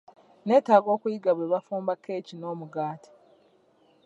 [0.45, 3.09] Neetaaga okuyiga bwe bafumba kkeeki n'omugaati.